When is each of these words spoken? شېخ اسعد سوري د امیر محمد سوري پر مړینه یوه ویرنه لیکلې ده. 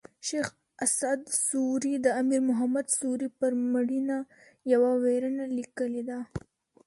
شېخ 0.27 0.47
اسعد 0.85 1.21
سوري 1.47 1.93
د 2.05 2.07
امیر 2.21 2.41
محمد 2.49 2.85
سوري 2.99 3.27
پر 3.39 3.51
مړینه 3.73 4.17
یوه 4.73 4.91
ویرنه 5.03 5.45
لیکلې 5.57 6.03
ده. 6.09 6.19